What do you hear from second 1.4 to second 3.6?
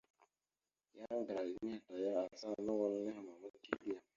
eɗe nehe ta asal ana wal nehe amamat